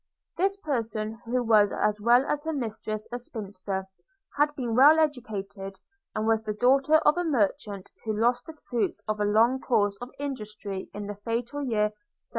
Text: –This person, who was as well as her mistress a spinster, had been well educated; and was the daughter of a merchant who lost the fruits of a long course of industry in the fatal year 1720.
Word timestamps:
–This 0.39 0.57
person, 0.57 1.21
who 1.25 1.43
was 1.43 1.71
as 1.71 2.01
well 2.01 2.25
as 2.25 2.43
her 2.45 2.53
mistress 2.53 3.07
a 3.11 3.19
spinster, 3.19 3.85
had 4.35 4.55
been 4.55 4.73
well 4.75 4.97
educated; 4.97 5.79
and 6.15 6.25
was 6.25 6.41
the 6.41 6.55
daughter 6.55 6.95
of 6.95 7.17
a 7.19 7.23
merchant 7.23 7.91
who 8.03 8.11
lost 8.19 8.47
the 8.47 8.53
fruits 8.71 8.99
of 9.07 9.19
a 9.19 9.25
long 9.25 9.59
course 9.59 9.99
of 10.01 10.09
industry 10.17 10.89
in 10.91 11.05
the 11.05 11.13
fatal 11.17 11.61
year 11.61 11.93
1720. 11.93 11.95